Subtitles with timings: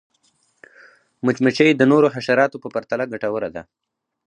[1.25, 3.63] مچمچۍ د نورو حشراتو په پرتله ګټوره ده